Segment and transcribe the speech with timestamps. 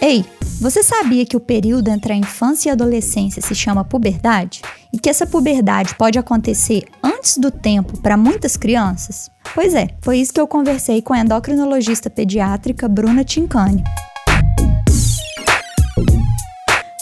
[0.00, 0.24] Ei,
[0.60, 4.62] você sabia que o período entre a infância e a adolescência se chama puberdade?
[4.92, 9.30] E que essa puberdade pode acontecer antes do tempo para muitas crianças?
[9.54, 13.82] Pois é, foi isso que eu conversei com a endocrinologista pediátrica Bruna Tincani.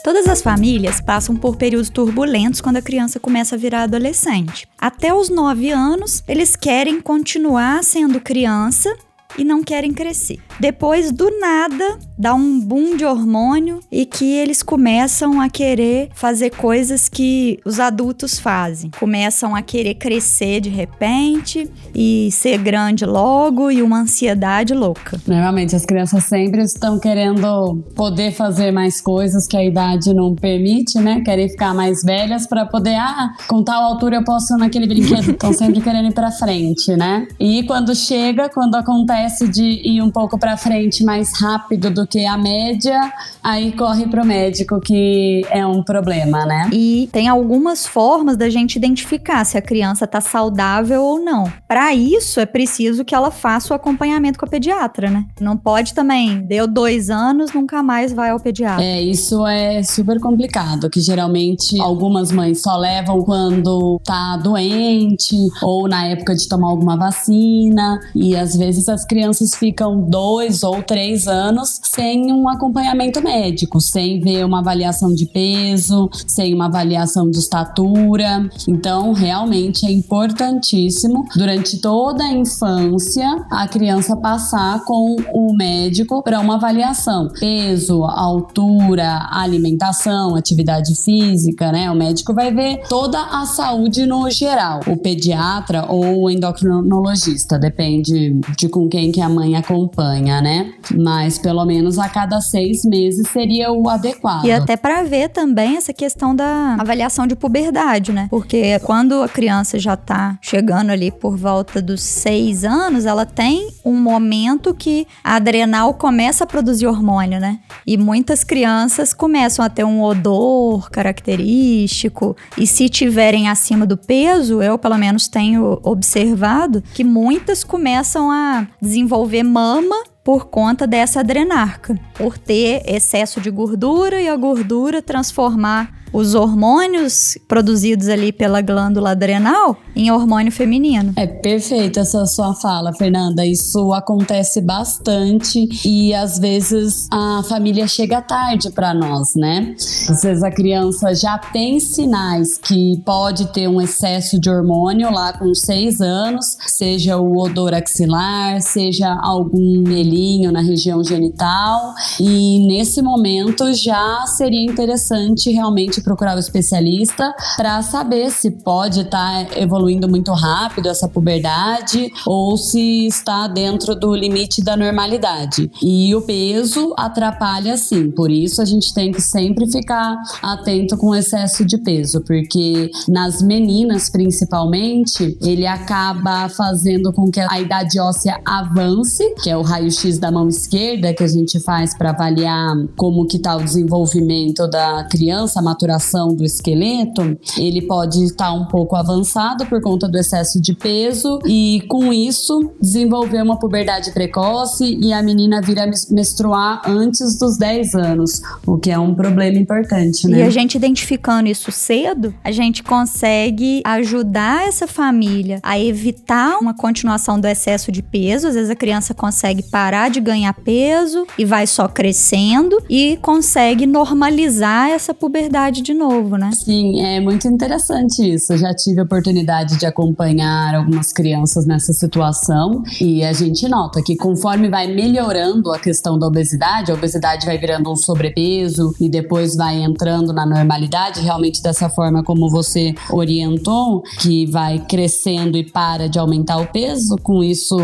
[0.03, 4.67] Todas as famílias passam por períodos turbulentos quando a criança começa a virar adolescente.
[4.81, 8.93] Até os 9 anos, eles querem continuar sendo criança
[9.37, 10.39] e não querem crescer.
[10.61, 16.51] Depois, do nada, dá um boom de hormônio e que eles começam a querer fazer
[16.51, 18.91] coisas que os adultos fazem.
[18.99, 25.21] Começam a querer crescer de repente e ser grande logo e uma ansiedade louca.
[25.27, 30.99] Normalmente as crianças sempre estão querendo poder fazer mais coisas que a idade não permite,
[30.99, 31.23] né?
[31.25, 35.33] Querem ficar mais velhas para poder, ah, com tal altura eu posso naquele brinquedo.
[35.43, 37.27] Estão sempre querendo ir para frente, né?
[37.41, 42.07] E quando chega, quando acontece acontece de ir um pouco para frente mais rápido do
[42.07, 43.13] que a média,
[43.43, 46.69] aí corre pro médico que é um problema, né?
[46.73, 51.51] E tem algumas formas da gente identificar se a criança tá saudável ou não.
[51.69, 55.27] Para isso é preciso que ela faça o acompanhamento com a pediatra, né?
[55.41, 58.85] Não pode também, deu dois anos, nunca mais vai ao pediatra.
[58.85, 65.89] É, isso é super complicado, que geralmente algumas mães só levam quando tá doente ou
[65.89, 71.29] na época de tomar alguma vacina e às vezes as crianças ficam dois ou três
[71.29, 77.37] anos sem um acompanhamento médico, sem ver uma avaliação de peso, sem uma avaliação de
[77.37, 78.49] estatura.
[78.67, 86.41] Então, realmente é importantíssimo durante toda a infância a criança passar com o médico para
[86.41, 87.29] uma avaliação.
[87.39, 91.91] Peso, altura, alimentação, atividade física, né?
[91.91, 94.81] O médico vai ver toda a saúde no geral.
[94.87, 100.73] O pediatra ou o endocrinologista, depende de com quem que a mãe acompanha, né?
[100.97, 104.45] Mas pelo menos a cada seis meses seria o adequado.
[104.45, 108.29] E até para ver também essa questão da avaliação de puberdade, né?
[108.31, 113.69] Porque quando a criança já tá chegando ali por volta dos seis anos, ela tem
[113.85, 117.59] um momento que a adrenal começa a produzir hormônio, né?
[117.87, 122.37] E muitas crianças começam a ter um odor característico.
[122.57, 128.67] E se tiverem acima do peso, eu pelo menos tenho observado que muitas começam a
[128.93, 136.02] desenvolver mama por conta dessa adrenarca, por ter excesso de gordura e a gordura transformar
[136.13, 141.13] os hormônios produzidos ali pela glândula adrenal em hormônio feminino.
[141.17, 143.45] É perfeita essa sua fala, Fernanda.
[143.45, 149.75] Isso acontece bastante e às vezes a família chega tarde para nós, né?
[150.09, 155.33] Às vezes a criança já tem sinais que pode ter um excesso de hormônio lá
[155.33, 163.01] com seis anos, seja o odor axilar, seja algum melinho na região genital, e nesse
[163.03, 170.09] momento já seria interessante realmente procurar o especialista para saber se pode estar tá evoluindo
[170.09, 175.71] muito rápido essa puberdade ou se está dentro do limite da normalidade.
[175.83, 181.09] E o peso atrapalha sim, por isso a gente tem que sempre ficar atento com
[181.09, 187.99] o excesso de peso, porque nas meninas principalmente, ele acaba fazendo com que a idade
[187.99, 192.75] óssea avance, que é o raio-x da mão esquerda que a gente faz para avaliar
[192.97, 195.92] como que tá o desenvolvimento da criança, a maturação
[196.35, 201.83] do esqueleto, ele pode estar um pouco avançado por conta do excesso de peso e
[201.89, 207.95] com isso desenvolver uma puberdade precoce e a menina vir a menstruar antes dos 10
[207.95, 210.39] anos, o que é um problema importante, né?
[210.39, 216.75] E a gente identificando isso cedo, a gente consegue ajudar essa família a evitar uma
[216.75, 218.49] continuação do excesso de peso.
[218.49, 223.87] Às vezes a criança consegue parar de ganhar peso e vai só crescendo e consegue
[223.87, 226.51] normalizar essa puberdade de novo, né?
[226.55, 228.53] Sim, é muito interessante isso.
[228.53, 234.03] Eu já tive a oportunidade de acompanhar algumas crianças nessa situação e a gente nota
[234.03, 239.09] que conforme vai melhorando a questão da obesidade, a obesidade vai virando um sobrepeso e
[239.09, 245.65] depois vai entrando na normalidade, realmente dessa forma como você orientou, que vai crescendo e
[245.65, 247.77] para de aumentar o peso, com isso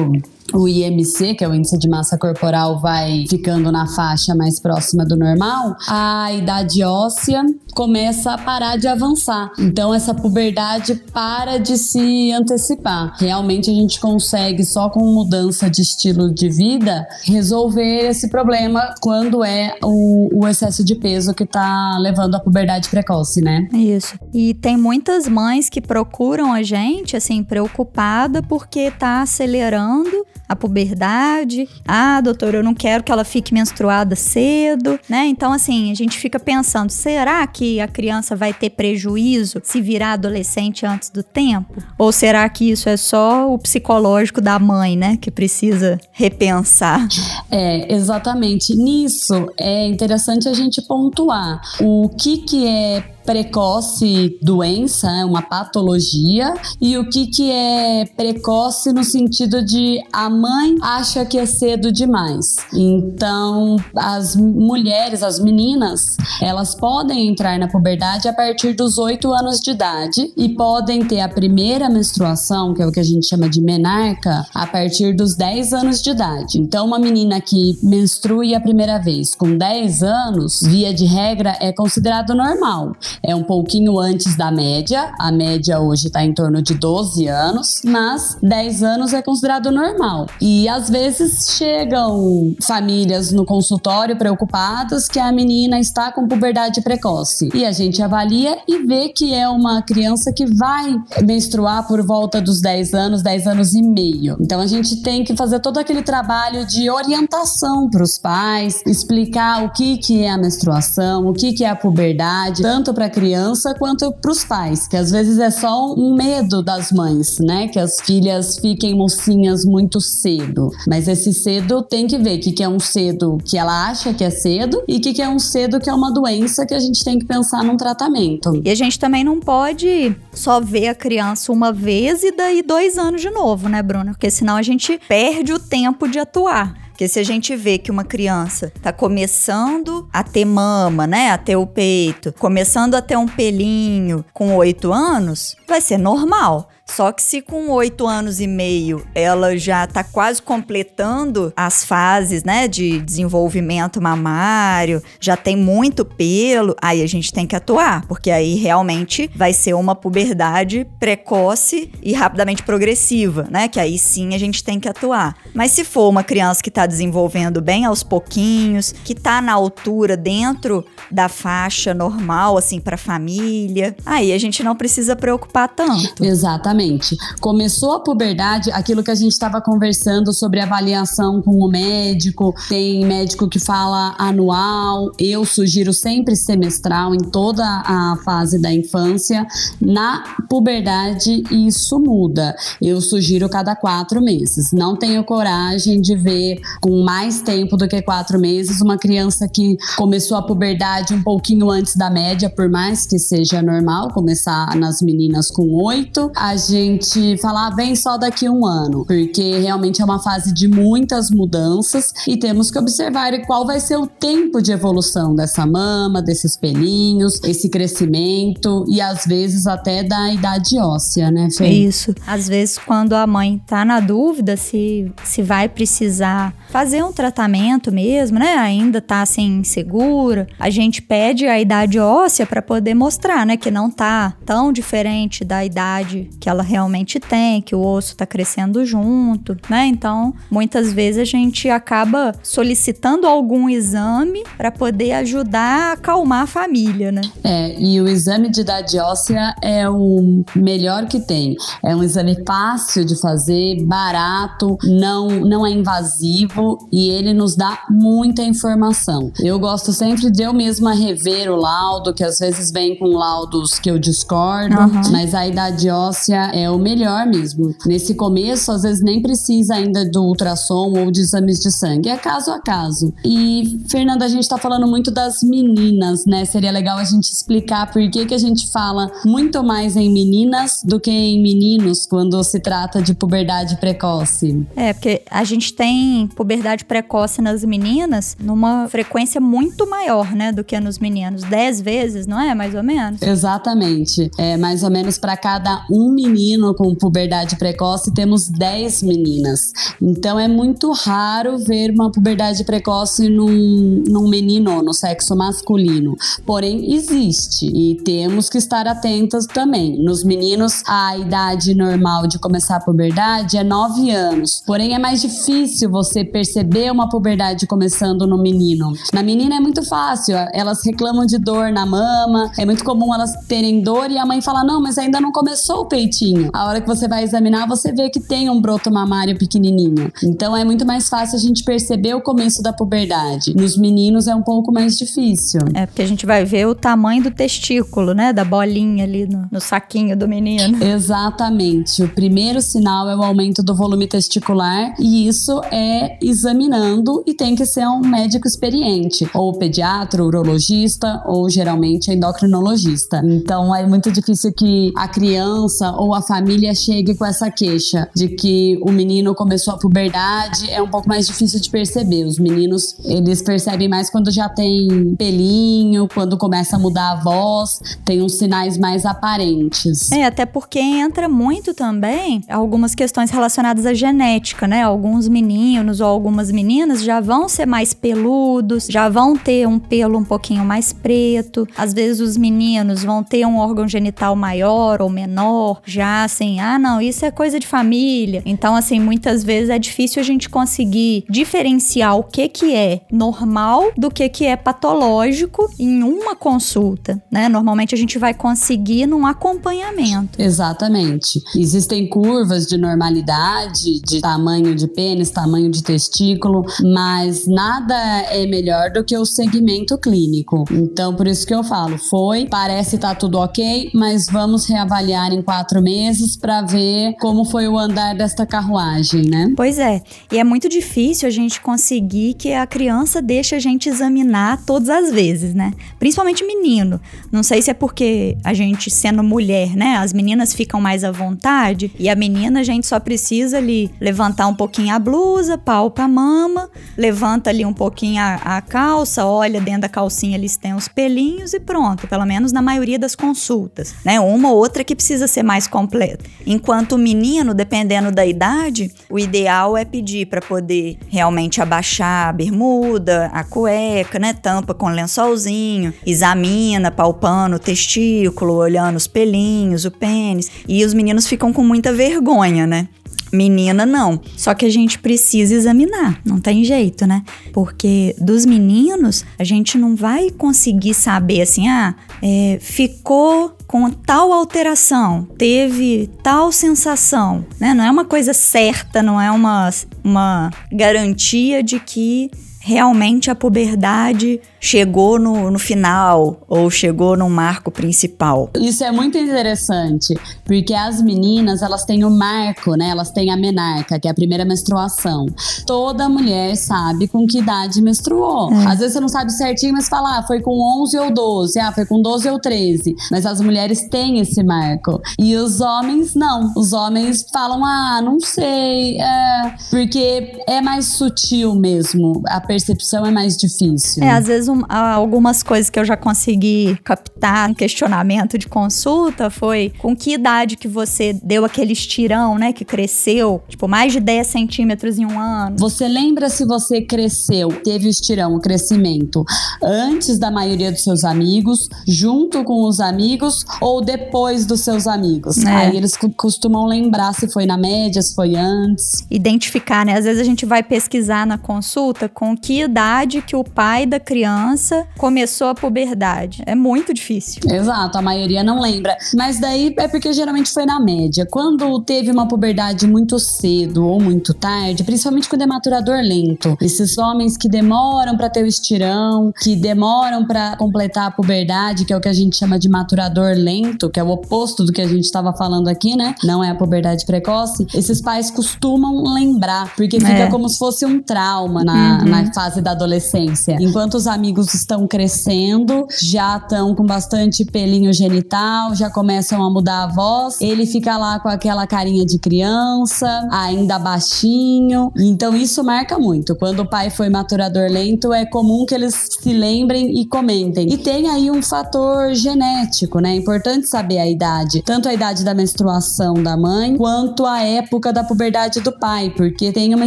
[0.55, 5.05] o IMC, que é o índice de massa corporal, vai ficando na faixa mais próxima
[5.05, 9.53] do normal, a idade óssea começa a parar de avançar.
[9.59, 13.15] Então essa puberdade para de se antecipar.
[13.19, 19.45] Realmente a gente consegue só com mudança de estilo de vida resolver esse problema quando
[19.45, 23.69] é o, o excesso de peso que está levando à puberdade precoce, né?
[23.73, 24.19] Isso.
[24.33, 31.69] E tem muitas mães que procuram a gente assim preocupada porque tá acelerando a puberdade.
[31.87, 35.27] Ah, doutor, eu não quero que ela fique menstruada cedo, né?
[35.27, 40.13] Então, assim, a gente fica pensando: será que a criança vai ter prejuízo se virar
[40.13, 41.83] adolescente antes do tempo?
[41.99, 45.17] Ou será que isso é só o psicológico da mãe, né?
[45.17, 47.07] Que precisa repensar?
[47.51, 48.75] É, exatamente.
[48.77, 56.55] Nisso é interessante a gente pontuar o que, que é precoce doença, é uma patologia,
[56.81, 61.93] e o que, que é precoce no sentido de a mãe acha que é cedo
[61.93, 62.57] demais.
[62.73, 69.61] Então, as mulheres, as meninas, elas podem entrar na puberdade a partir dos 8 anos
[69.61, 73.47] de idade e podem ter a primeira menstruação, que é o que a gente chama
[73.47, 76.59] de menarca, a partir dos 10 anos de idade.
[76.59, 81.75] Então, uma menina que menstrue a primeira vez com 10 anos, via de regra, é
[81.75, 85.13] considerado normal é um pouquinho antes da média.
[85.19, 90.27] A média hoje está em torno de 12 anos, mas 10 anos é considerado normal.
[90.41, 97.49] E às vezes chegam famílias no consultório preocupadas que a menina está com puberdade precoce.
[97.55, 102.41] E a gente avalia e vê que é uma criança que vai menstruar por volta
[102.41, 104.37] dos 10 anos, 10 anos e meio.
[104.41, 109.65] Então a gente tem que fazer todo aquele trabalho de orientação para os pais, explicar
[109.65, 113.75] o que, que é a menstruação, o que, que é a puberdade, tanto para criança
[113.75, 117.69] quanto para os pais, que às vezes é só um medo das mães, né?
[117.69, 120.71] Que as filhas fiquem mocinhas muito cedo.
[120.87, 124.13] Mas esse cedo tem que ver o que, que é um cedo que ela acha
[124.13, 126.75] que é cedo e o que, que é um cedo que é uma doença que
[126.75, 128.61] a gente tem que pensar num tratamento.
[128.65, 132.99] E a gente também não pode só ver a criança uma vez e daí dois
[132.99, 134.13] anos de novo, né, Bruna?
[134.13, 136.88] Porque senão a gente perde o tempo de atuar.
[136.99, 141.39] Porque se a gente vê que uma criança tá começando a ter mama, né, a
[141.39, 146.69] ter o peito, começando a ter um pelinho com oito anos, vai ser normal.
[146.91, 152.43] Só que se com oito anos e meio ela já está quase completando as fases,
[152.45, 158.31] né, de desenvolvimento mamário, já tem muito pelo, aí a gente tem que atuar, porque
[158.31, 164.39] aí realmente vai ser uma puberdade precoce e rapidamente progressiva, né, que aí sim a
[164.39, 165.37] gente tem que atuar.
[165.55, 170.17] Mas se for uma criança que está desenvolvendo bem aos pouquinhos, que está na altura
[170.17, 176.25] dentro da faixa normal, assim, para família, aí a gente não precisa preocupar tanto.
[176.25, 176.78] Exatamente.
[176.79, 177.17] Exatamente.
[177.41, 183.05] Começou a puberdade, aquilo que a gente estava conversando sobre avaliação com o médico, tem
[183.05, 189.47] médico que fala anual, eu sugiro sempre semestral em toda a fase da infância.
[189.81, 192.55] Na puberdade, isso muda.
[192.81, 194.73] Eu sugiro cada quatro meses.
[194.73, 199.77] Não tenho coragem de ver com mais tempo do que quatro meses uma criança que
[199.97, 205.03] começou a puberdade um pouquinho antes da média, por mais que seja normal começar nas
[205.03, 206.31] meninas com oito.
[206.37, 211.31] A gente falar, vem só daqui um ano, porque realmente é uma fase de muitas
[211.31, 216.57] mudanças e temos que observar qual vai ser o tempo de evolução dessa mama, desses
[216.57, 221.69] pelinhos, esse crescimento e às vezes até da idade óssea, né, Fê?
[221.69, 222.15] Isso.
[222.27, 227.91] Às vezes, quando a mãe tá na dúvida se, se vai precisar fazer um tratamento
[227.91, 228.57] mesmo, né?
[228.57, 233.71] Ainda tá assim insegura, a gente pede a idade óssea para poder mostrar, né, que
[233.71, 238.27] não tá tão diferente da idade que ela ela realmente tem, que o osso está
[238.27, 239.87] crescendo junto, né?
[239.87, 246.47] Então, muitas vezes a gente acaba solicitando algum exame para poder ajudar a acalmar a
[246.47, 247.23] família, né?
[247.45, 251.55] É, e o exame de idade óssea é o melhor que tem.
[251.85, 257.85] É um exame fácil de fazer, barato, não, não é invasivo e ele nos dá
[257.89, 259.31] muita informação.
[259.39, 263.79] Eu gosto sempre de eu mesma rever o laudo, que às vezes vem com laudos
[263.79, 265.13] que eu discordo, uhum.
[265.13, 267.75] mas a idade óssea é o melhor mesmo.
[267.87, 272.17] Nesse começo, às vezes nem precisa ainda do ultrassom ou de exames de sangue, é
[272.17, 273.13] caso a caso.
[273.25, 276.45] E, Fernanda, a gente tá falando muito das meninas, né?
[276.45, 280.83] Seria legal a gente explicar por que, que a gente fala muito mais em meninas
[280.85, 284.67] do que em meninos quando se trata de puberdade precoce.
[284.77, 290.63] É, porque a gente tem puberdade precoce nas meninas numa frequência muito maior, né, do
[290.63, 291.43] que nos meninos.
[291.43, 292.55] Dez vezes, não é?
[292.55, 293.21] Mais ou menos?
[293.23, 294.31] Exatamente.
[294.39, 299.73] É mais ou menos para cada um menino menino com puberdade precoce, temos 10 meninas.
[300.01, 306.17] Então é muito raro ver uma puberdade precoce num, num menino, no sexo masculino.
[306.45, 310.03] Porém, existe e temos que estar atentas também.
[310.03, 314.63] Nos meninos, a idade normal de começar a puberdade é 9 anos.
[314.67, 318.93] Porém, é mais difícil você perceber uma puberdade começando no menino.
[319.13, 323.33] Na menina é muito fácil, elas reclamam de dor na mama, é muito comum elas
[323.47, 326.51] terem dor e a mãe fala: não, mas ainda não começou o peitinho bonitinho.
[326.53, 330.11] A hora que você vai examinar, você vê que tem um broto mamário pequenininho.
[330.23, 333.55] Então é muito mais fácil a gente perceber o começo da puberdade.
[333.55, 335.61] Nos meninos é um pouco mais difícil.
[335.75, 338.33] É porque a gente vai ver o tamanho do testículo, né?
[338.33, 340.83] Da bolinha ali no, no saquinho do menino.
[340.83, 342.03] Exatamente.
[342.03, 347.55] O primeiro sinal é o aumento do volume testicular e isso é examinando e tem
[347.55, 353.23] que ser um médico experiente, ou pediatra, urologista ou geralmente endocrinologista.
[353.25, 358.29] Então é muito difícil que a criança ou a família chegue com essa queixa de
[358.29, 362.25] que o menino começou a puberdade, é um pouco mais difícil de perceber.
[362.25, 367.81] Os meninos, eles percebem mais quando já tem pelinho, quando começa a mudar a voz,
[368.05, 370.11] tem uns sinais mais aparentes.
[370.13, 374.83] É, até porque entra muito também algumas questões relacionadas à genética, né?
[374.83, 380.19] Alguns meninos ou algumas meninas já vão ser mais peludos, já vão ter um pelo
[380.19, 381.67] um pouquinho mais preto.
[381.77, 387.01] Às vezes os meninos vão ter um órgão genital maior ou menor, assim, ah, não,
[387.01, 388.43] isso é coisa de família.
[388.45, 393.93] Então, assim, muitas vezes é difícil a gente conseguir diferenciar o que que é normal
[393.97, 397.49] do que que é patológico em uma consulta, né?
[397.49, 400.41] Normalmente a gente vai conseguir num acompanhamento.
[400.41, 401.43] Exatamente.
[401.55, 407.95] Existem curvas de normalidade, de tamanho de pênis, tamanho de testículo, mas nada
[408.31, 410.65] é melhor do que o segmento clínico.
[410.71, 415.33] Então, por isso que eu falo, foi, parece estar tá tudo ok, mas vamos reavaliar
[415.33, 419.51] em quatro meses para ver como foi o andar desta carruagem, né?
[419.57, 420.03] Pois é.
[420.31, 424.91] E é muito difícil a gente conseguir que a criança deixe a gente examinar todas
[424.91, 425.73] as vezes, né?
[425.99, 427.01] Principalmente menino.
[427.33, 429.97] Não sei se é porque a gente, sendo mulher, né?
[429.97, 434.47] As meninas ficam mais à vontade e a menina a gente só precisa ali levantar
[434.47, 436.69] um pouquinho a blusa, palpa a mama,
[436.99, 441.55] levanta ali um pouquinho a, a calça, olha dentro da calcinha eles têm os pelinhos
[441.55, 442.07] e pronto.
[442.07, 444.21] Pelo menos na maioria das consultas, né?
[444.21, 446.25] Uma ou outra que precisa ser mais completa.
[446.47, 452.33] Enquanto o menino, dependendo da idade, o ideal é pedir para poder realmente abaixar a
[452.33, 454.33] bermuda, a cueca, né?
[454.33, 460.51] Tampa com lençolzinho, examina, palpando o testículo, olhando os pelinhos, o pênis.
[460.67, 462.89] E os meninos ficam com muita vergonha, né?
[463.33, 464.21] Menina, não.
[464.37, 467.23] Só que a gente precisa examinar, não tem jeito, né?
[467.53, 474.33] Porque dos meninos, a gente não vai conseguir saber assim, ah, é, ficou com tal
[474.33, 477.75] alteração, teve tal sensação, né?
[477.75, 479.69] Não é uma coisa certa, não é uma,
[480.03, 487.71] uma garantia de que realmente a puberdade chegou no, no final ou chegou no marco
[487.71, 488.51] principal.
[488.57, 492.91] Isso é muito interessante, porque as meninas, elas têm o marco, né?
[492.91, 495.27] Elas têm a menarca, que é a primeira menstruação.
[495.67, 498.53] Toda mulher sabe com que idade menstruou.
[498.53, 498.67] É.
[498.67, 501.73] Às vezes você não sabe certinho, mas fala, ah, foi com 11 ou 12, ah,
[501.73, 502.95] foi com 12 ou 13.
[503.11, 505.01] Mas as mulheres têm esse marco.
[505.19, 506.53] E os homens não.
[506.57, 509.55] Os homens falam, ah, não sei, é...
[509.71, 512.23] porque é mais sutil mesmo.
[512.27, 514.03] A percepção é mais difícil.
[514.03, 519.31] É, às vezes um, algumas coisas que eu já consegui captar em questionamento de consulta
[519.31, 522.53] foi com que idade que você deu aquele estirão, né?
[522.53, 525.57] Que cresceu, tipo, mais de 10 centímetros em um ano.
[525.59, 529.25] Você lembra se você cresceu, teve o estirão, o crescimento,
[529.63, 535.39] antes da maioria dos seus amigos, junto com os amigos ou depois dos seus amigos?
[535.39, 535.51] É.
[535.51, 539.05] Aí eles costumam lembrar se foi na média, se foi antes.
[539.11, 539.97] Identificar, né?
[539.99, 544.01] Às vezes a gente vai pesquisar na consulta com que idade que o pai da
[544.01, 546.43] criança criança começou a puberdade.
[546.47, 547.43] É muito difícil.
[547.51, 548.97] Exato, a maioria não lembra.
[549.15, 551.27] Mas daí é porque geralmente foi na média.
[551.29, 556.97] Quando teve uma puberdade muito cedo ou muito tarde, principalmente quando é maturador lento, esses
[556.99, 561.97] homens que demoram para ter o estirão, que demoram para completar a puberdade, que é
[561.97, 564.87] o que a gente chama de maturador lento, que é o oposto do que a
[564.87, 566.15] gente estava falando aqui, né?
[566.23, 567.67] Não é a puberdade precoce.
[567.75, 570.31] Esses pais costumam lembrar, porque fica é.
[570.31, 572.09] como se fosse um trauma na, uhum.
[572.09, 573.57] na fase da adolescência.
[573.61, 579.51] Enquanto os amigos amigos estão crescendo, já estão com bastante pelinho genital, já começam a
[579.51, 580.39] mudar a voz.
[580.39, 584.93] Ele fica lá com aquela carinha de criança, ainda baixinho.
[584.95, 586.37] Então isso marca muito.
[586.37, 590.71] Quando o pai foi maturador lento, é comum que eles se lembrem e comentem.
[590.71, 593.13] E tem aí um fator genético, né?
[593.13, 597.95] É importante saber a idade, tanto a idade da menstruação da mãe, quanto a época
[597.95, 599.87] da puberdade do pai, porque tem uma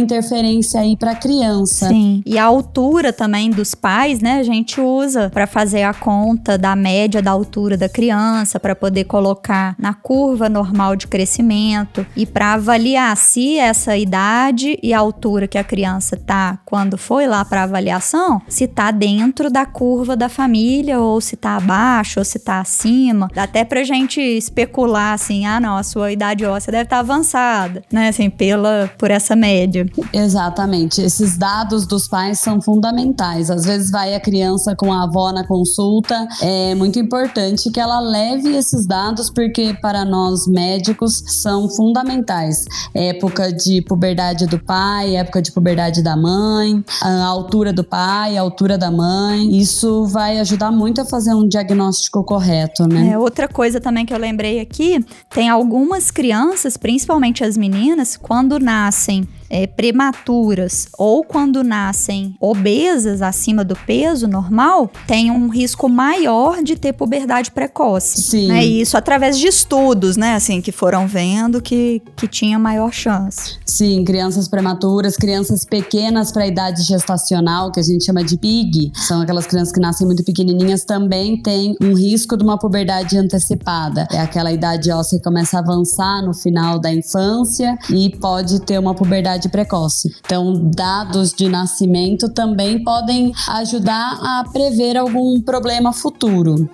[0.00, 1.86] interferência aí para criança.
[1.86, 2.24] Sim.
[2.26, 4.31] E a altura também dos pais, né?
[4.38, 9.04] A gente usa para fazer a conta da média da altura da criança, para poder
[9.04, 15.58] colocar na curva normal de crescimento e para avaliar se essa idade e altura que
[15.58, 20.98] a criança tá quando foi lá para avaliação, se tá dentro da curva da família
[21.00, 23.28] ou se tá abaixo ou se tá acima.
[23.34, 27.00] Dá até pra gente especular assim, ah, não, a sua idade óssea deve estar tá
[27.00, 29.86] avançada, né, assim, pela por essa média.
[30.12, 31.00] Exatamente.
[31.00, 33.50] Esses dados dos pais são fundamentais.
[33.50, 38.00] Às vezes vai a criança com a avó na consulta, é muito importante que ela
[38.00, 42.64] leve esses dados porque para nós médicos são fundamentais.
[42.94, 48.40] Época de puberdade do pai, época de puberdade da mãe, a altura do pai, a
[48.40, 49.56] altura da mãe.
[49.56, 53.10] Isso vai ajudar muito a fazer um diagnóstico correto, né?
[53.12, 58.58] É, outra coisa também que eu lembrei aqui, tem algumas crianças, principalmente as meninas, quando
[58.58, 66.62] nascem é, prematuras ou quando nascem obesas acima do peso normal, tem um risco maior
[66.62, 68.22] de ter puberdade precoce.
[68.22, 68.48] Sim.
[68.48, 68.64] Né?
[68.64, 70.34] E isso através de estudos, né?
[70.34, 73.58] Assim, que foram vendo que, que tinha maior chance.
[73.72, 78.92] Sim, crianças prematuras, crianças pequenas para a idade gestacional, que a gente chama de PIG,
[78.94, 84.06] são aquelas crianças que nascem muito pequenininhas, também tem um risco de uma puberdade antecipada.
[84.12, 88.78] É aquela idade óssea que começa a avançar no final da infância e pode ter
[88.78, 90.14] uma puberdade precoce.
[90.22, 96.68] Então, dados de nascimento também podem ajudar a prever algum problema futuro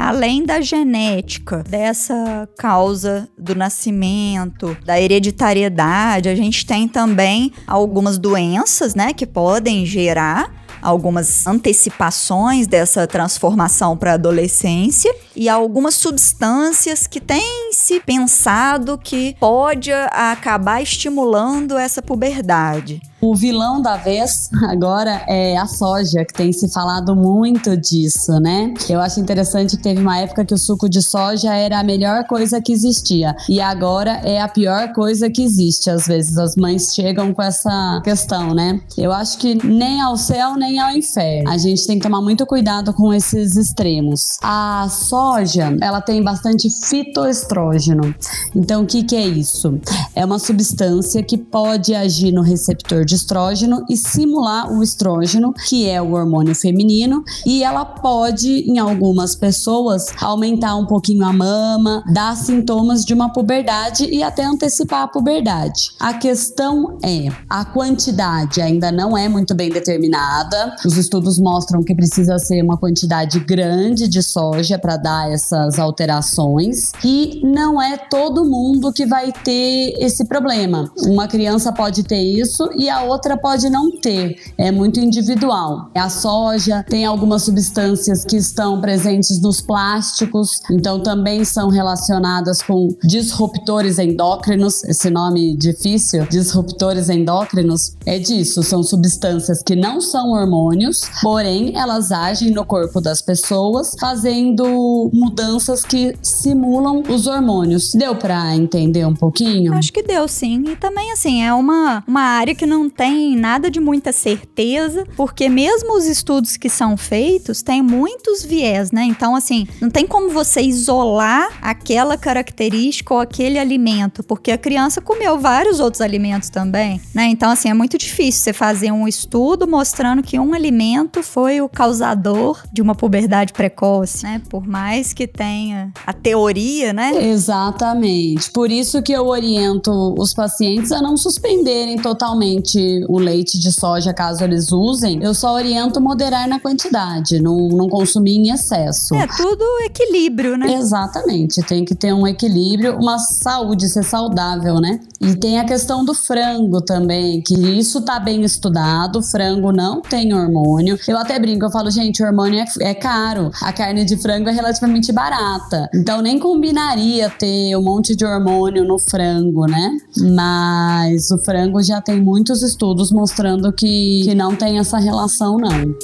[0.00, 8.94] além da genética, dessa causa do nascimento, da hereditariedade, a gente tem também algumas doenças,
[8.94, 10.50] né, que podem gerar
[10.82, 19.36] algumas antecipações dessa transformação para a adolescência e algumas substâncias que têm se pensado que
[19.38, 23.02] pode acabar estimulando essa puberdade.
[23.20, 28.72] O vilão da vez agora é a soja, que tem se falado muito disso, né?
[28.88, 32.24] Eu acho interessante que teve uma época que o suco de soja era a melhor
[32.24, 35.90] coisa que existia e agora é a pior coisa que existe.
[35.90, 38.80] Às vezes as mães chegam com essa questão, né?
[38.96, 41.50] Eu acho que nem ao céu nem ao inferno.
[41.50, 44.38] A gente tem que tomar muito cuidado com esses extremos.
[44.42, 48.14] A soja, ela tem bastante fitoestrógeno.
[48.56, 49.78] Então, o que, que é isso?
[50.14, 55.88] É uma substância que pode agir no receptor de estrógeno e simular o estrógeno, que
[55.88, 62.04] é o hormônio feminino, e ela pode, em algumas pessoas, aumentar um pouquinho a mama,
[62.12, 65.90] dar sintomas de uma puberdade e até antecipar a puberdade.
[65.98, 70.76] A questão é, a quantidade ainda não é muito bem determinada.
[70.86, 76.92] Os estudos mostram que precisa ser uma quantidade grande de soja para dar essas alterações
[77.04, 80.90] e não é todo mundo que vai ter esse problema.
[80.98, 84.36] Uma criança pode ter isso e a outra pode não ter.
[84.58, 85.90] É muito individual.
[85.94, 92.88] A soja tem algumas substâncias que estão presentes nos plásticos, então também são relacionadas com
[93.02, 94.84] disruptores endócrinos.
[94.84, 98.62] Esse nome difícil, disruptores endócrinos, é disso.
[98.62, 105.82] São substâncias que não são hormônios, porém elas agem no corpo das pessoas, fazendo mudanças
[105.82, 107.92] que simulam os hormônios.
[107.94, 109.74] Deu para entender um pouquinho?
[109.74, 110.64] Acho que deu sim.
[110.66, 115.48] E também assim, é uma, uma área que não tem nada de muita certeza, porque
[115.48, 119.04] mesmo os estudos que são feitos têm muitos viés, né?
[119.04, 125.00] Então, assim, não tem como você isolar aquela característica ou aquele alimento, porque a criança
[125.00, 127.26] comeu vários outros alimentos também, né?
[127.26, 131.68] Então, assim, é muito difícil você fazer um estudo mostrando que um alimento foi o
[131.68, 134.42] causador de uma puberdade precoce, né?
[134.48, 137.12] Por mais que tenha a teoria, né?
[137.30, 138.50] Exatamente.
[138.50, 144.12] Por isso que eu oriento os pacientes a não suspenderem totalmente o leite de soja,
[144.12, 149.14] caso eles usem, eu só oriento moderar na quantidade, não, não consumir em excesso.
[149.14, 150.74] É tudo equilíbrio, né?
[150.74, 155.00] Exatamente, tem que ter um equilíbrio, uma saúde, ser saudável, né?
[155.20, 160.32] E tem a questão do frango também, que isso tá bem estudado, frango não tem
[160.32, 160.98] hormônio.
[161.06, 164.48] Eu até brinco, eu falo, gente, o hormônio é, é caro, a carne de frango
[164.48, 169.96] é relativamente barata, então nem combinaria ter um monte de hormônio no frango, né?
[170.16, 175.94] Mas o frango já tem muitos estudos mostrando que, que não tem essa relação, não.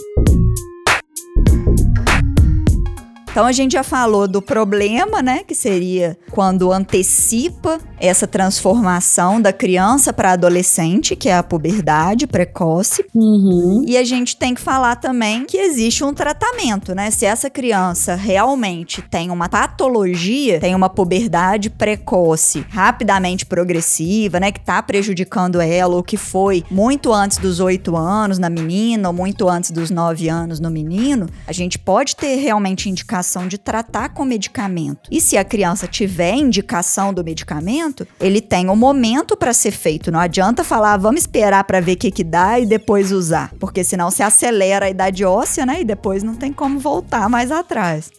[3.37, 9.53] Então a gente já falou do problema, né, que seria quando antecipa essa transformação da
[9.53, 13.05] criança para adolescente, que é a puberdade precoce.
[13.15, 13.85] Uhum.
[13.87, 17.11] E a gente tem que falar também que existe um tratamento, né?
[17.11, 24.61] Se essa criança realmente tem uma patologia, tem uma puberdade precoce, rapidamente progressiva, né, que
[24.61, 29.47] tá prejudicando ela ou que foi muito antes dos oito anos na menina ou muito
[29.47, 32.89] antes dos nove anos no menino, a gente pode ter realmente
[33.27, 35.11] indicação de tratar com medicamento.
[35.11, 40.13] E se a criança tiver indicação do medicamento, ele tem um momento para ser feito.
[40.13, 43.53] Não adianta falar, ah, vamos esperar para ver o que, que dá e depois usar,
[43.59, 45.81] porque senão se acelera a idade óssea, né?
[45.81, 48.11] E depois não tem como voltar mais atrás.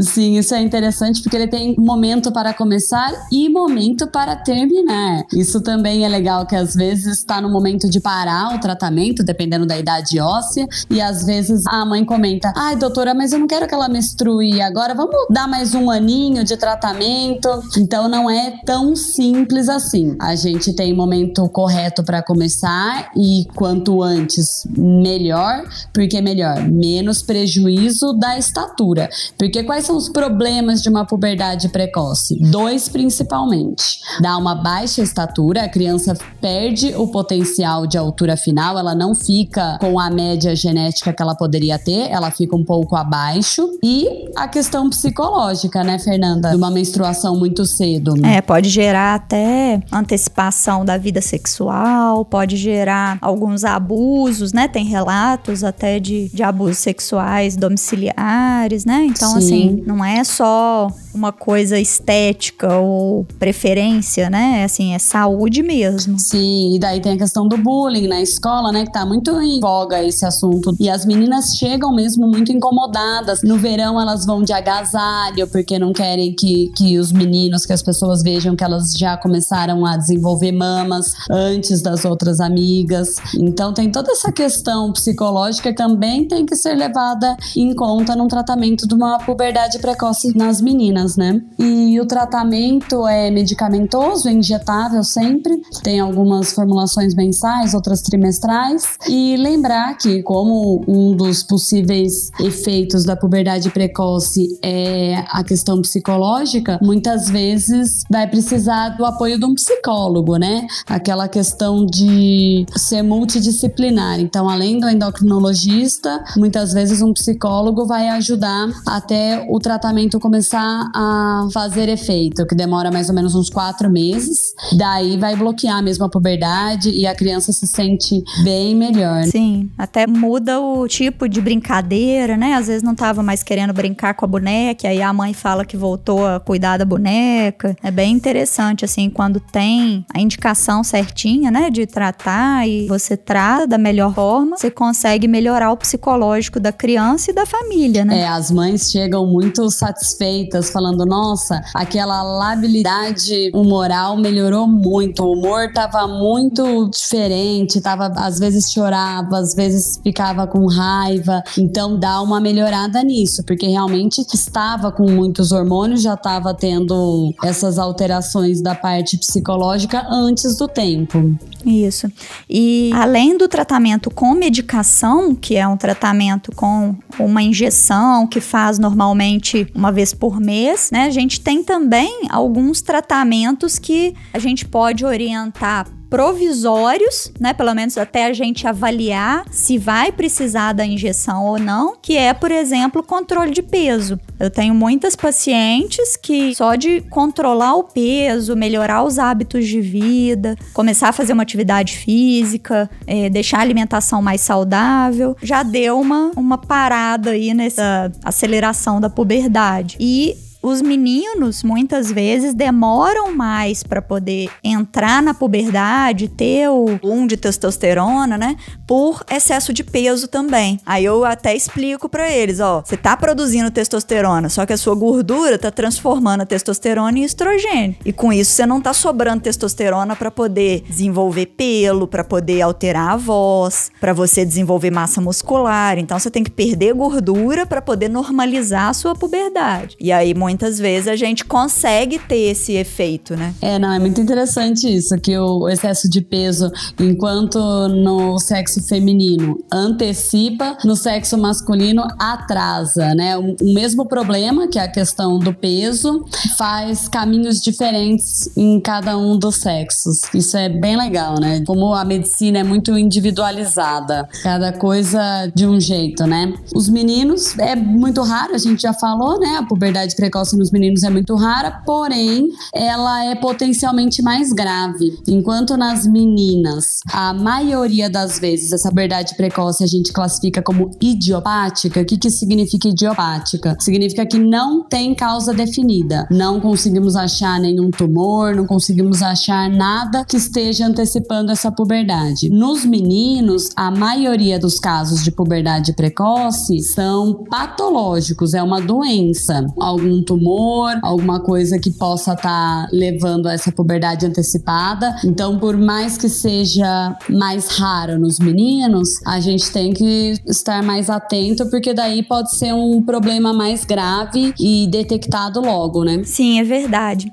[0.00, 5.24] Sim, isso é interessante porque ele tem momento para começar e momento para terminar.
[5.32, 9.66] Isso também é legal que às vezes está no momento de parar o tratamento, dependendo
[9.66, 13.66] da idade óssea, e às vezes a mãe comenta: "Ai, doutora, mas eu não quero
[13.66, 17.48] que ela menstrue agora, vamos dar mais um aninho de tratamento".
[17.76, 20.16] Então não é tão simples assim.
[20.20, 28.12] A gente tem momento correto para começar e quanto antes melhor, porque melhor, menos prejuízo
[28.12, 29.08] da estatura.
[29.36, 32.38] Porque quais são os problemas de uma puberdade precoce?
[32.50, 34.00] Dois principalmente.
[34.20, 39.78] Dá uma baixa estatura, a criança perde o potencial de altura final, ela não fica
[39.80, 43.78] com a média genética que ela poderia ter, ela fica um pouco abaixo.
[43.82, 46.50] E a questão psicológica, né, Fernanda?
[46.50, 48.14] De uma menstruação muito cedo.
[48.26, 54.68] É, pode gerar até antecipação da vida sexual, pode gerar alguns abusos, né?
[54.68, 59.06] Tem relatos até de, de abusos sexuais domiciliares, né?
[59.06, 59.38] Então, Sim.
[59.38, 64.64] assim, não é só uma coisa estética ou preferência, né?
[64.64, 66.18] Assim, é saúde mesmo.
[66.18, 68.86] Sim, e daí tem a questão do bullying na escola, né?
[68.86, 70.74] Que tá muito em voga esse assunto.
[70.78, 73.42] E as meninas chegam mesmo muito incomodadas.
[73.42, 77.82] No verão elas vão de agasalho, porque não querem que, que os meninos, que as
[77.82, 83.16] pessoas vejam que elas já começaram a desenvolver mamas antes das outras amigas.
[83.34, 88.28] Então tem toda essa questão psicológica que também tem que ser levada em conta no
[88.28, 91.40] tratamento de uma puberdade precoce nas meninas né?
[91.58, 95.60] E o tratamento é medicamentoso, é injetável sempre.
[95.82, 98.98] Tem algumas formulações mensais, outras trimestrais.
[99.08, 106.78] E lembrar que, como um dos possíveis efeitos da puberdade precoce é a questão psicológica,
[106.82, 110.66] muitas vezes vai precisar do apoio de um psicólogo, né?
[110.86, 114.20] Aquela questão de ser multidisciplinar.
[114.20, 121.46] Então, além do endocrinologista, muitas vezes um psicólogo vai ajudar até o tratamento começar a
[121.52, 124.52] fazer efeito, que demora mais ou menos uns quatro meses.
[124.76, 129.22] Daí vai bloquear mesmo a puberdade e a criança se sente bem melhor.
[129.24, 132.54] Sim, até muda o tipo de brincadeira, né?
[132.54, 135.76] Às vezes não tava mais querendo brincar com a boneca, aí a mãe fala que
[135.76, 137.76] voltou a cuidar da boneca.
[137.80, 143.68] É bem interessante, assim, quando tem a indicação certinha, né, de tratar e você trata
[143.68, 148.22] da melhor forma, você consegue melhorar o psicológico da criança e da família, né?
[148.22, 155.72] É, as mães chegam muito satisfeitas falando, nossa, aquela labilidade humoral melhorou muito, o humor
[155.72, 161.42] tava muito diferente, tava às vezes chorava, às vezes ficava com raiva.
[161.58, 167.76] Então dá uma melhorada nisso, porque realmente estava com muitos hormônios, já estava tendo essas
[167.76, 171.36] alterações da parte psicológica antes do tempo.
[171.66, 172.10] Isso.
[172.48, 178.78] E além do tratamento com medicação, que é um tratamento com uma injeção que faz
[178.78, 181.04] normalmente uma vez por mês, né?
[181.04, 187.52] A gente tem também alguns tratamentos que a gente pode orientar provisórios, né?
[187.52, 192.32] Pelo menos até a gente avaliar se vai precisar da injeção ou não, que é,
[192.32, 194.18] por exemplo, controle de peso.
[194.40, 200.56] Eu tenho muitas pacientes que só de controlar o peso, melhorar os hábitos de vida,
[200.72, 206.30] começar a fazer uma atividade física, é, deixar a alimentação mais saudável, já deu uma,
[206.36, 209.96] uma parada aí nessa aceleração da puberdade.
[210.00, 217.26] E os meninos muitas vezes demoram mais para poder entrar na puberdade, ter o boom
[217.26, 218.56] de testosterona, né?
[218.86, 220.80] Por excesso de peso também.
[220.84, 224.94] Aí eu até explico para eles, ó, você tá produzindo testosterona, só que a sua
[224.94, 227.96] gordura tá transformando a testosterona em estrogênio.
[228.04, 233.10] E com isso você não tá sobrando testosterona para poder desenvolver pelo, para poder alterar
[233.10, 235.98] a voz, para você desenvolver massa muscular.
[235.98, 239.96] Então você tem que perder gordura para poder normalizar a sua puberdade.
[240.00, 243.54] E aí muitas vezes a gente consegue ter esse efeito, né?
[243.60, 247.58] É, não, é muito interessante isso, que o excesso de peso, enquanto
[247.88, 253.36] no sexo feminino antecipa, no sexo masculino atrasa, né?
[253.36, 256.24] O, o mesmo problema, que é a questão do peso,
[256.56, 260.22] faz caminhos diferentes em cada um dos sexos.
[260.32, 261.62] Isso é bem legal, né?
[261.66, 266.54] Como a medicina é muito individualizada, cada coisa de um jeito, né?
[266.74, 269.58] Os meninos é muito raro, a gente já falou, né?
[269.58, 275.18] A puberdade precoce nos meninos é muito rara, porém ela é potencialmente mais grave.
[275.26, 282.00] Enquanto nas meninas, a maioria das vezes essa puberdade precoce a gente classifica como idiopática.
[282.00, 283.76] O que, que significa idiopática?
[283.80, 286.26] Significa que não tem causa definida.
[286.30, 292.48] Não conseguimos achar nenhum tumor, não conseguimos achar nada que esteja antecipando essa puberdade.
[292.48, 300.22] Nos meninos, a maioria dos casos de puberdade precoce são patológicos, é uma doença, algum
[300.28, 305.16] tumor, alguma coisa que possa estar tá levando a essa puberdade antecipada.
[305.24, 311.08] Então, por mais que seja mais raro nos meninos, a gente tem que estar mais
[311.08, 316.22] atento, porque daí pode ser um problema mais grave e detectado logo, né?
[316.24, 317.32] Sim, é verdade.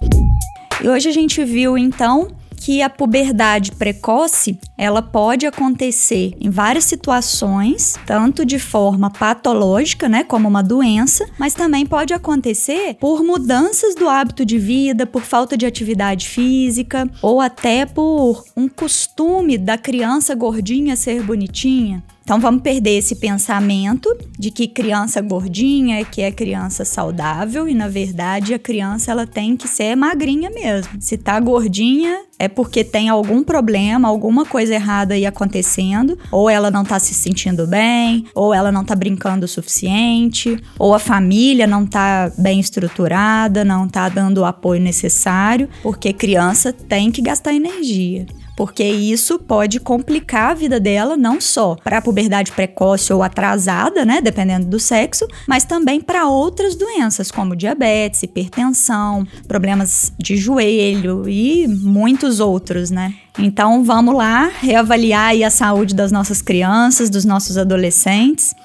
[0.81, 2.27] E hoje a gente viu então
[2.65, 10.23] que a puberdade precoce, ela pode acontecer em várias situações, tanto de forma patológica, né,
[10.23, 15.56] como uma doença, mas também pode acontecer por mudanças do hábito de vida, por falta
[15.56, 22.04] de atividade física ou até por um costume da criança gordinha ser bonitinha.
[22.25, 27.75] Então vamos perder esse pensamento de que criança gordinha é que é criança saudável e
[27.75, 30.99] na verdade a criança ela tem que ser magrinha mesmo.
[30.99, 36.71] Se tá gordinha é porque tem algum problema, alguma coisa errada aí acontecendo, ou ela
[36.71, 41.67] não tá se sentindo bem, ou ela não tá brincando o suficiente, ou a família
[41.67, 47.53] não tá bem estruturada, não tá dando o apoio necessário, porque criança tem que gastar
[47.53, 53.21] energia porque isso pode complicar a vida dela não só para a puberdade precoce ou
[53.21, 60.37] atrasada, né, dependendo do sexo, mas também para outras doenças como diabetes, hipertensão, problemas de
[60.37, 63.13] joelho e muitos outros, né?
[63.37, 68.55] Então vamos lá reavaliar a saúde das nossas crianças, dos nossos adolescentes.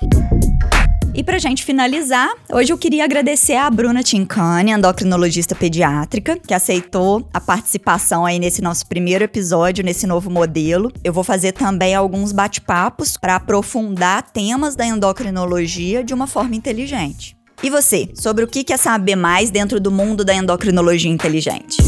[1.13, 7.29] E pra gente finalizar, hoje eu queria agradecer a Bruna Tincani, endocrinologista pediátrica, que aceitou
[7.35, 10.93] a participação aí nesse nosso primeiro episódio, nesse novo modelo.
[11.03, 17.37] Eu vou fazer também alguns bate-papos para aprofundar temas da endocrinologia de uma forma inteligente.
[17.61, 21.79] E você, sobre o que quer saber mais dentro do mundo da endocrinologia inteligente?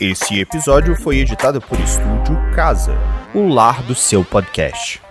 [0.00, 5.07] Esse episódio foi editado por Estúdio Casa o lar do seu podcast.